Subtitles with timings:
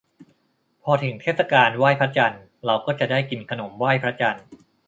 [0.83, 4.45] พอถึงเทศกาลไหว้พระจันทร์ เราก็จะได้กินขนมไหว้พระจันทร์